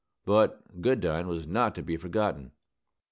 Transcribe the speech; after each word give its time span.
But 0.25 0.81
Goodine 0.81 1.27
was 1.27 1.45
not 1.45 1.75
to 1.75 1.83
be 1.83 1.95
forgotten. 1.95 2.53